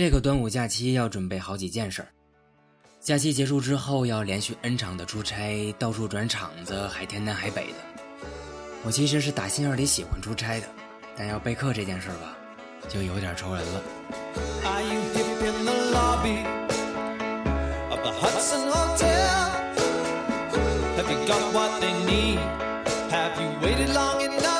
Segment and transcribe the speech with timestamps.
[0.00, 2.08] 这个端午假期要准备好几件事儿。
[3.00, 7.74] 假期结束之后要连续 N 场的出差，到处转场子，还天南海北的。
[8.82, 10.66] 我其实是打心眼里喜欢出差的，
[11.18, 12.34] 但要备课这件事儿吧，
[12.88, 13.82] 就有点愁人了。
[14.64, 16.46] Are you hip in the lobby
[17.90, 19.50] of the Hudson Hotel?
[20.96, 22.38] Have you got what they need?
[23.10, 24.59] Have you waited long enough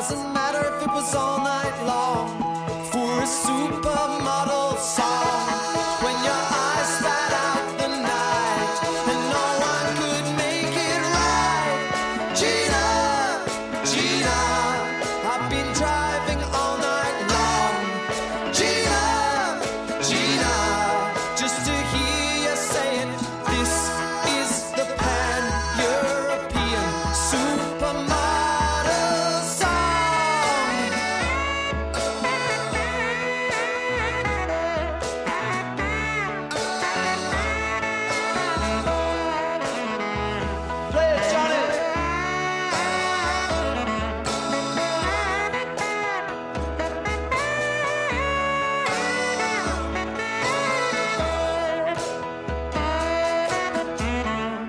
[0.00, 2.40] doesn't matter if been driving all night long.
[2.92, 3.30] It.
[4.20, 4.30] Me?
[4.30, 5.29] Are there signs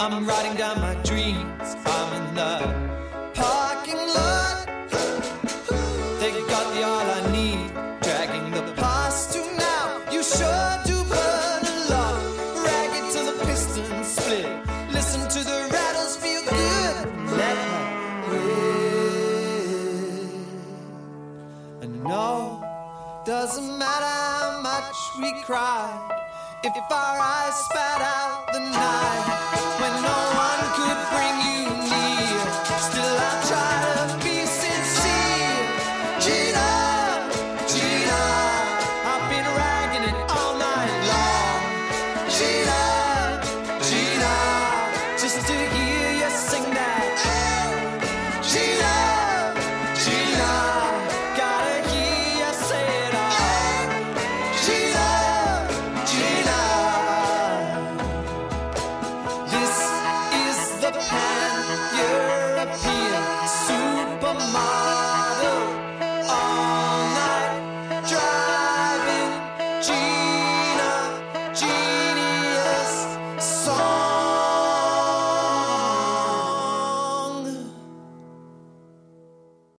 [0.00, 1.76] I'm writing down my dreams.
[1.84, 2.60] I'm in the
[3.34, 4.66] parking lot.
[6.20, 7.72] They got the all I need.
[8.02, 10.00] Dragging the past to now.
[10.12, 12.22] You sure do burn a lot.
[12.64, 14.46] Ragged till the pistons split.
[14.92, 17.08] Listen to the rattles, feel good.
[17.32, 17.86] Let her.
[21.82, 22.62] And no,
[23.26, 26.27] doesn't matter how much we cried.
[26.64, 29.24] If our eyes spat out the night
[29.78, 32.07] when no one could bring you near,